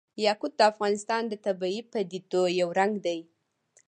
یاقوت 0.25 0.53
د 0.57 0.61
افغانستان 0.71 1.21
د 1.27 1.33
طبیعي 1.45 1.79
پدیدو 1.91 2.41
یو 2.59 2.69
رنګ 2.79 2.93
دی. 3.05 3.19